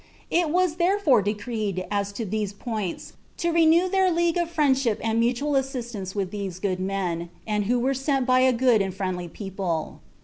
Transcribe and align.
It 0.31 0.49
was 0.49 0.77
therefore 0.77 1.21
decreed, 1.21 1.85
as 1.91 2.11
to 2.13 2.25
these 2.25 2.53
points, 2.53 3.13
to 3.37 3.51
renew 3.51 3.87
their 3.87 4.09
league 4.09 4.35
of 4.35 4.49
friendship 4.49 4.99
and 5.03 5.19
mutual 5.19 5.55
assistance 5.55 6.15
with 6.15 6.31
these 6.31 6.57
good 6.57 6.79
men, 6.79 7.29
and 7.45 7.65
who 7.65 7.77
were 7.79 7.93
sent 7.93 8.25
by 8.25 8.39
a 8.39 8.51
good 8.51 8.81
and 8.81 8.91
a 8.95 8.95
friendly 8.97 9.27
people." 9.27 10.01